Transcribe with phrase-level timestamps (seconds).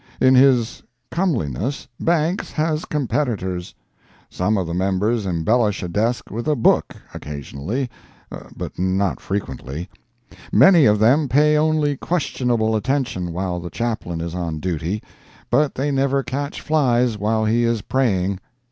[0.19, 0.81] In his
[1.11, 3.75] comeliness, Banks has competitors.
[4.31, 7.87] Some of the members embellish a desk with a book, occasionally,
[8.55, 9.89] but not frequently.
[10.51, 15.03] Many of them pay only questionable attention while the Chaplain is on duty,
[15.51, 18.39] but they never catch flies while he is praying.